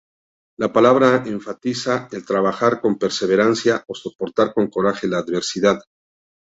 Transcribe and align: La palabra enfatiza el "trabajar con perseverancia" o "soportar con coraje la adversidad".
La 0.57 0.73
palabra 0.73 1.21
enfatiza 1.27 2.09
el 2.11 2.25
"trabajar 2.25 2.81
con 2.81 2.97
perseverancia" 2.97 3.83
o 3.85 3.93
"soportar 3.93 4.51
con 4.51 4.65
coraje 4.67 5.07
la 5.07 5.19
adversidad". 5.19 5.79